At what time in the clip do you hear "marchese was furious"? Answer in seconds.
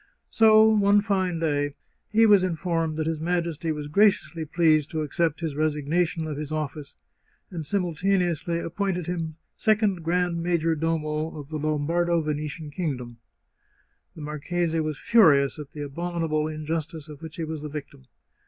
14.21-15.59